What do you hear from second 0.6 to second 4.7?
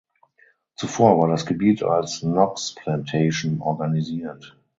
Zuvor war das Gebiet als Knox Plantation organisiert.